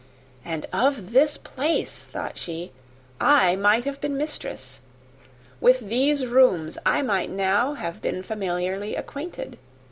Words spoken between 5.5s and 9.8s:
With these rooms I might have now been familiarly acquainted!